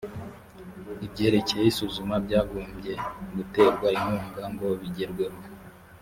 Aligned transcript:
ibyerekeye 1.05 1.65
isuzuma 1.71 2.15
byagombye 2.25 2.93
guterwa 3.35 3.87
inkunga 3.95 4.43
ngo 4.53 4.67
bigerweho 4.81 5.37